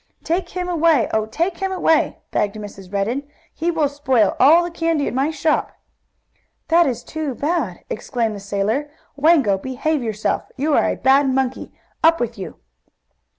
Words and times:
"Take 0.23 0.49
him 0.49 0.67
away! 0.67 1.07
Oh, 1.13 1.27
take 1.27 1.59
him 1.59 1.71
away!" 1.71 2.17
begged 2.31 2.55
Mrs. 2.55 2.91
Redden. 2.91 3.21
"He 3.53 3.69
will 3.69 3.87
spoil 3.87 4.35
all 4.39 4.63
the 4.63 4.71
candy 4.71 5.07
in 5.07 5.13
my 5.13 5.29
shop!" 5.29 5.73
"This 6.69 6.87
is 6.87 7.03
too 7.03 7.35
bad!" 7.35 7.83
exclaimed 7.87 8.35
the 8.35 8.39
sailor, 8.39 8.89
"Wango, 9.15 9.59
behave 9.59 10.01
yourself! 10.01 10.45
You 10.57 10.73
are 10.73 10.89
a 10.89 10.95
bad 10.95 11.29
monkey! 11.29 11.71
Up 12.03 12.19
with 12.19 12.35
you!" 12.39 12.55